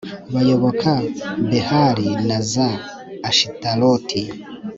[0.33, 0.91] bayoboka
[1.51, 2.69] behali na za
[3.29, 4.21] ashitaroti